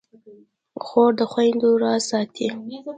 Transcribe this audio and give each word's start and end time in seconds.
خور 0.83 1.11
د 1.19 1.21
خویندو 1.31 1.69
راز 1.83 2.01
ساتي. 2.11 2.47